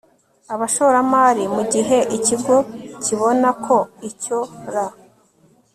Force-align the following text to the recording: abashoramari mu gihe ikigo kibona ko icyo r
abashoramari 0.53 1.43
mu 1.55 1.63
gihe 1.73 1.97
ikigo 2.17 2.57
kibona 3.05 3.49
ko 3.65 3.77
icyo 4.09 4.39
r 4.73 4.75